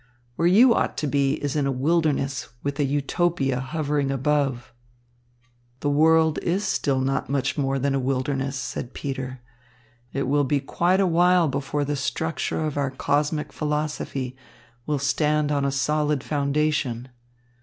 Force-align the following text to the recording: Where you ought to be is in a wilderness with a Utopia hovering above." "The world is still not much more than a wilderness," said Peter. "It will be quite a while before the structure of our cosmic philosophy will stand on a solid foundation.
Where 0.35 0.47
you 0.47 0.73
ought 0.73 0.97
to 0.97 1.05
be 1.07 1.33
is 1.43 1.55
in 1.55 1.67
a 1.67 1.71
wilderness 1.71 2.49
with 2.63 2.79
a 2.79 2.83
Utopia 2.83 3.59
hovering 3.59 4.09
above." 4.09 4.73
"The 5.81 5.91
world 5.91 6.39
is 6.39 6.63
still 6.63 6.99
not 7.01 7.29
much 7.29 7.55
more 7.55 7.77
than 7.77 7.93
a 7.93 7.99
wilderness," 7.99 8.55
said 8.55 8.95
Peter. 8.95 9.41
"It 10.11 10.23
will 10.27 10.43
be 10.43 10.59
quite 10.59 10.99
a 10.99 11.05
while 11.05 11.47
before 11.47 11.85
the 11.85 11.95
structure 11.95 12.65
of 12.65 12.77
our 12.77 12.89
cosmic 12.89 13.53
philosophy 13.53 14.35
will 14.87 14.97
stand 14.97 15.51
on 15.51 15.65
a 15.65 15.71
solid 15.71 16.23
foundation. 16.23 17.09